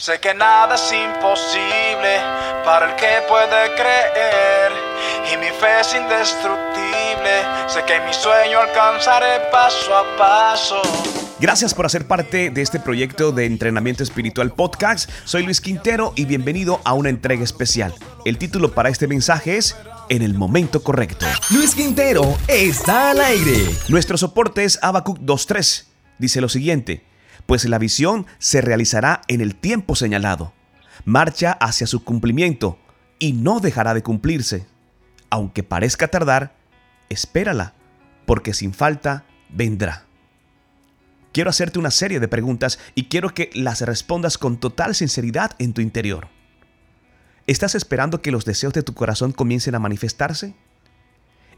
Sé 0.00 0.18
que 0.18 0.32
nada 0.32 0.76
es 0.76 0.92
imposible 0.92 2.16
para 2.64 2.88
el 2.88 2.96
que 2.96 3.18
puede 3.28 3.74
creer. 3.74 4.72
Y 5.30 5.36
mi 5.36 5.48
fe 5.60 5.80
es 5.80 5.94
indestructible. 5.94 7.42
Sé 7.68 7.84
que 7.86 8.00
mi 8.06 8.14
sueño 8.14 8.60
alcanzaré 8.60 9.50
paso 9.52 9.94
a 9.94 10.16
paso. 10.16 10.80
Gracias 11.38 11.74
por 11.74 11.84
hacer 11.84 12.06
parte 12.06 12.48
de 12.48 12.62
este 12.62 12.80
proyecto 12.80 13.30
de 13.32 13.44
entrenamiento 13.44 14.02
espiritual 14.02 14.52
podcast. 14.52 15.10
Soy 15.26 15.42
Luis 15.42 15.60
Quintero 15.60 16.14
y 16.16 16.24
bienvenido 16.24 16.80
a 16.86 16.94
una 16.94 17.10
entrega 17.10 17.44
especial. 17.44 17.92
El 18.24 18.38
título 18.38 18.72
para 18.72 18.88
este 18.88 19.06
mensaje 19.06 19.58
es 19.58 19.76
En 20.08 20.22
el 20.22 20.32
momento 20.32 20.82
correcto. 20.82 21.26
Luis 21.50 21.74
Quintero 21.74 22.38
está 22.48 23.10
al 23.10 23.20
aire. 23.20 23.66
Nuestro 23.88 24.16
soporte 24.16 24.64
es 24.64 24.78
Abacuc 24.80 25.18
2.3. 25.18 25.84
Dice 26.16 26.40
lo 26.40 26.48
siguiente, 26.48 27.04
pues 27.46 27.64
la 27.64 27.78
visión 27.78 28.26
se 28.38 28.60
realizará 28.60 29.22
en 29.28 29.40
el 29.40 29.54
tiempo 29.54 29.96
señalado. 29.96 30.52
Marcha 31.04 31.52
hacia 31.52 31.86
su 31.86 32.04
cumplimiento 32.04 32.78
y 33.18 33.32
no 33.32 33.60
dejará 33.60 33.94
de 33.94 34.02
cumplirse. 34.02 34.66
Aunque 35.30 35.62
parezca 35.62 36.08
tardar, 36.08 36.56
espérala, 37.08 37.74
porque 38.26 38.54
sin 38.54 38.74
falta 38.74 39.24
vendrá. 39.48 40.04
Quiero 41.32 41.50
hacerte 41.50 41.78
una 41.78 41.92
serie 41.92 42.18
de 42.18 42.28
preguntas 42.28 42.80
y 42.94 43.04
quiero 43.04 43.32
que 43.32 43.50
las 43.54 43.80
respondas 43.82 44.36
con 44.36 44.58
total 44.58 44.94
sinceridad 44.96 45.52
en 45.58 45.72
tu 45.72 45.80
interior. 45.80 46.28
¿Estás 47.46 47.74
esperando 47.74 48.20
que 48.20 48.32
los 48.32 48.44
deseos 48.44 48.72
de 48.72 48.82
tu 48.82 48.94
corazón 48.94 49.32
comiencen 49.32 49.74
a 49.74 49.78
manifestarse? 49.78 50.54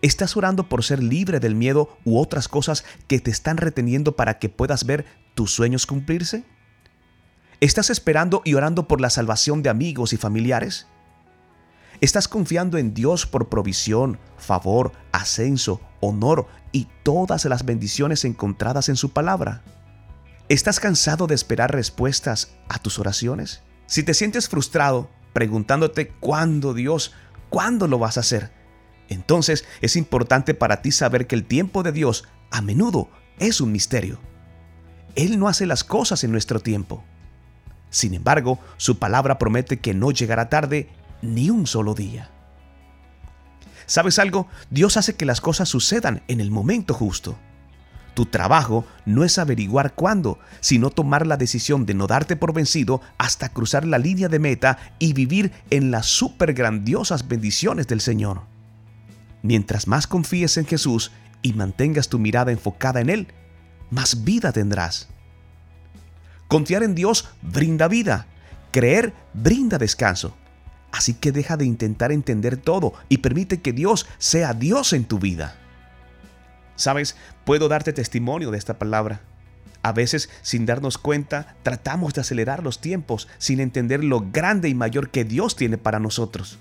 ¿Estás 0.02 0.37
orando 0.37 0.69
por 0.69 0.85
ser 0.85 1.02
libre 1.02 1.41
del 1.41 1.55
miedo 1.55 1.97
u 2.05 2.19
otras 2.19 2.49
cosas 2.49 2.85
que 3.07 3.21
te 3.21 3.30
están 3.30 3.57
reteniendo 3.57 4.16
para 4.16 4.39
que 4.39 4.49
puedas 4.49 4.85
ver 4.85 5.07
tus 5.35 5.53
sueños 5.53 5.87
cumplirse? 5.87 6.45
¿Estás 7.61 7.91
esperando 7.91 8.43
y 8.45 8.55
orando 8.55 8.89
por 8.89 9.01
la 9.01 9.11
salvación 9.11 9.63
de 9.63 9.71
amigos 9.71 10.13
y 10.13 10.17
familiares? 10.17 10.87
¿Estás 12.01 12.27
confiando 12.27 12.79
en 12.79 12.95
Dios 12.95 13.27
por 13.27 13.49
provisión, 13.49 14.19
favor, 14.37 14.91
ascenso, 15.13 15.80
honor 16.01 16.49
y 16.73 16.89
todas 17.05 17.45
las 17.45 17.65
bendiciones 17.65 18.24
encontradas 18.24 18.89
en 18.89 18.97
su 18.97 19.13
palabra? 19.13 19.63
¿Estás 20.49 20.80
cansado 20.80 21.29
de 21.29 21.37
esperar 21.37 21.73
respuestas 21.73 22.57
a 22.69 22.80
tus 22.80 22.99
oraciones? 22.99 23.63
Si 23.87 24.02
te 24.02 24.15
sientes 24.15 24.49
frustrado 24.49 25.09
preguntándote 25.33 26.09
cuándo 26.09 26.74
Dios, 26.74 27.13
cuándo 27.49 27.87
lo 27.87 28.01
vas 28.01 28.17
a 28.17 28.21
hacer, 28.21 28.51
entonces 29.09 29.65
es 29.80 29.95
importante 29.95 30.55
para 30.55 30.83
ti 30.83 30.91
saber 30.91 31.29
que 31.29 31.37
el 31.37 31.45
tiempo 31.45 31.85
de 31.85 31.93
Dios 31.93 32.24
a 32.51 32.61
menudo 32.63 33.09
es 33.39 33.61
un 33.61 33.71
misterio. 33.71 34.19
Él 35.15 35.38
no 35.38 35.49
hace 35.49 35.66
las 35.66 35.85
cosas 35.85 36.24
en 36.24 36.32
nuestro 36.32 36.60
tiempo. 36.60 37.05
Sin 37.91 38.15
embargo, 38.15 38.59
su 38.79 38.99
palabra 38.99 39.38
promete 39.38 39.79
que 39.80 39.95
no 39.95 40.10
llegará 40.10 40.49
tarde 40.49 40.88
ni 41.21 41.51
un 41.51 41.66
solo 41.66 41.95
día. 41.95 42.30
¿Sabes 43.87 44.18
algo? 44.18 44.46
Dios 44.71 44.96
hace 44.96 45.15
que 45.15 45.27
las 45.27 45.40
cosas 45.40 45.68
sucedan 45.68 46.23
en 46.29 46.40
el 46.40 46.51
momento 46.51 46.95
justo. 46.95 47.37
Tu 48.15 48.27
trabajo 48.27 48.85
no 49.07 49.24
es 49.24 49.38
averiguar 49.38 49.95
cuándo, 49.95 50.38
sino 50.60 50.90
tomar 50.90 51.27
la 51.27 51.37
decisión 51.37 51.87
de 51.87 51.95
no 51.95 52.07
darte 52.07 52.37
por 52.37 52.52
vencido 52.52 53.01
hasta 53.18 53.51
cruzar 53.51 53.87
la 53.87 53.99
línea 53.99 54.29
de 54.29 54.38
meta 54.38 54.79
y 54.99 55.15
vivir 55.15 55.52
en 55.71 55.90
las 55.90 56.07
super 56.07 56.52
grandiosas 56.52 57.27
bendiciones 57.27 57.87
del 57.87 58.01
Señor. 58.01 58.43
Mientras 59.43 59.87
más 59.87 60.07
confíes 60.07 60.57
en 60.57 60.66
Jesús 60.66 61.10
y 61.40 61.55
mantengas 61.55 62.09
tu 62.09 62.18
mirada 62.18 62.52
enfocada 62.52 63.01
en 63.01 63.10
Él, 63.10 63.29
más 63.93 64.25
vida 64.25 64.53
tendrás. 64.53 65.06
Confiar 66.48 66.82
en 66.82 66.94
Dios 66.94 67.28
brinda 67.43 67.88
vida. 67.88 68.26
Creer 68.72 69.12
brinda 69.34 69.78
descanso. 69.78 70.34
Así 70.91 71.15
que 71.15 71.31
deja 71.31 71.56
de 71.56 71.66
intentar 71.66 72.10
entender 72.10 72.56
todo 72.56 72.94
y 73.10 73.19
permite 73.19 73.60
que 73.60 73.72
Dios 73.72 74.06
sea 74.19 74.54
Dios 74.54 74.94
en 74.94 75.04
tu 75.04 75.19
vida. 75.19 75.56
Sabes, 76.75 77.17
puedo 77.44 77.69
darte 77.69 77.93
testimonio 77.93 78.50
de 78.50 78.59
esta 78.59 78.78
palabra. 78.78 79.21
A 79.83 79.93
veces, 79.93 80.31
sin 80.41 80.65
darnos 80.65 80.97
cuenta, 80.97 81.55
tratamos 81.62 82.15
de 82.15 82.22
acelerar 82.22 82.62
los 82.62 82.81
tiempos 82.81 83.28
sin 83.37 83.61
entender 83.61 84.03
lo 84.03 84.31
grande 84.31 84.71
y 84.71 84.75
mayor 84.75 85.11
que 85.11 85.25
Dios 85.25 85.55
tiene 85.55 85.77
para 85.77 86.00
nosotros. 86.00 86.59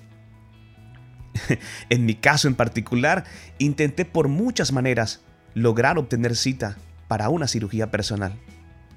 en 1.89 2.05
mi 2.05 2.15
caso 2.15 2.49
en 2.49 2.55
particular, 2.55 3.23
intenté 3.57 4.03
por 4.03 4.27
muchas 4.27 4.73
maneras 4.73 5.21
lograr 5.53 5.97
obtener 5.97 6.35
cita 6.35 6.77
para 7.11 7.27
una 7.27 7.49
cirugía 7.49 7.91
personal. 7.91 8.39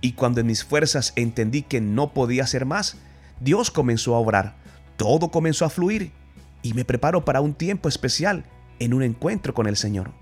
Y 0.00 0.12
cuando 0.12 0.38
en 0.38 0.46
mis 0.46 0.62
fuerzas 0.62 1.12
entendí 1.16 1.62
que 1.62 1.80
no 1.80 2.12
podía 2.14 2.44
hacer 2.44 2.64
más, 2.64 2.96
Dios 3.40 3.72
comenzó 3.72 4.14
a 4.14 4.20
obrar, 4.20 4.54
todo 4.96 5.32
comenzó 5.32 5.64
a 5.64 5.68
fluir 5.68 6.12
y 6.62 6.74
me 6.74 6.84
preparo 6.84 7.24
para 7.24 7.40
un 7.40 7.54
tiempo 7.54 7.88
especial 7.88 8.44
en 8.78 8.94
un 8.94 9.02
encuentro 9.02 9.52
con 9.52 9.66
el 9.66 9.76
Señor. 9.76 10.12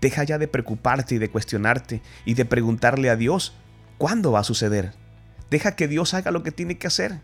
Deja 0.00 0.24
ya 0.24 0.38
de 0.38 0.48
preocuparte 0.48 1.14
y 1.14 1.18
de 1.18 1.30
cuestionarte 1.30 2.02
y 2.24 2.34
de 2.34 2.44
preguntarle 2.46 3.10
a 3.10 3.14
Dios 3.14 3.54
cuándo 3.96 4.32
va 4.32 4.40
a 4.40 4.44
suceder. 4.44 4.94
Deja 5.50 5.76
que 5.76 5.86
Dios 5.86 6.14
haga 6.14 6.32
lo 6.32 6.42
que 6.42 6.50
tiene 6.50 6.78
que 6.78 6.88
hacer. 6.88 7.20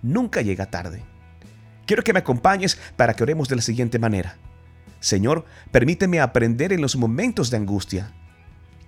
Nunca 0.00 0.42
llega 0.42 0.70
tarde. 0.70 1.02
Quiero 1.86 2.04
que 2.04 2.12
me 2.12 2.20
acompañes 2.20 2.78
para 2.96 3.14
que 3.14 3.24
oremos 3.24 3.48
de 3.48 3.56
la 3.56 3.62
siguiente 3.62 3.98
manera. 3.98 4.36
Señor, 5.00 5.44
permíteme 5.72 6.20
aprender 6.20 6.72
en 6.72 6.82
los 6.82 6.94
momentos 6.94 7.50
de 7.50 7.56
angustia 7.56 8.12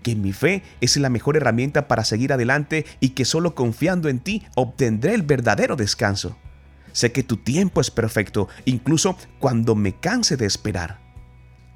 que 0.03 0.15
mi 0.17 0.33
fe 0.33 0.63
es 0.81 0.97
la 0.97 1.09
mejor 1.09 1.37
herramienta 1.37 1.89
para 1.89 2.05
seguir 2.05 2.33
adelante 2.33 2.85
y 3.01 3.11
que 3.11 3.25
solo 3.25 3.55
confiando 3.55 4.09
en 4.09 4.21
ti 4.21 4.43
obtendré 4.55 5.15
el 5.15 5.23
verdadero 5.23 5.77
descanso. 5.77 6.37
Sé 6.93 7.13
que 7.13 7.23
tu 7.23 7.39
tiempo 7.39 7.81
es 7.81 7.91
perfecto, 7.91 8.49
incluso 8.65 9.17
cuando 9.39 9.75
me 9.75 9.99
canse 9.99 10.37
de 10.37 10.47
esperar. 10.47 11.01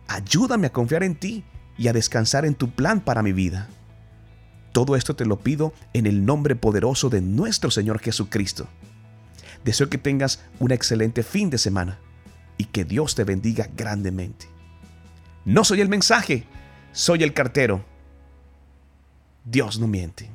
Ayúdame 0.08 0.66
a 0.66 0.72
confiar 0.72 1.02
en 1.02 1.14
ti 1.14 1.44
y 1.78 1.88
a 1.88 1.92
descansar 1.92 2.44
en 2.44 2.54
tu 2.54 2.70
plan 2.70 3.00
para 3.00 3.22
mi 3.22 3.32
vida. 3.32 3.68
Todo 4.72 4.94
esto 4.94 5.16
te 5.16 5.24
lo 5.24 5.38
pido 5.38 5.72
en 5.94 6.06
el 6.06 6.26
nombre 6.26 6.54
poderoso 6.54 7.08
de 7.08 7.22
nuestro 7.22 7.70
Señor 7.70 7.98
Jesucristo. 7.98 8.68
Deseo 9.64 9.88
que 9.88 9.98
tengas 9.98 10.42
un 10.58 10.70
excelente 10.70 11.22
fin 11.22 11.48
de 11.48 11.58
semana 11.58 11.98
y 12.58 12.64
que 12.64 12.84
Dios 12.84 13.14
te 13.14 13.24
bendiga 13.24 13.68
grandemente. 13.74 14.46
No 15.44 15.64
soy 15.64 15.80
el 15.80 15.88
mensaje, 15.88 16.44
soy 16.92 17.22
el 17.22 17.32
cartero. 17.32 17.84
Dios 19.48 19.78
no 19.78 19.86
miente. 19.86 20.28